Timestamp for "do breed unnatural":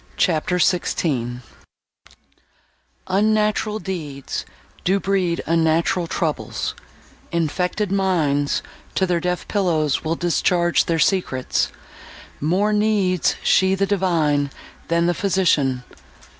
4.83-6.07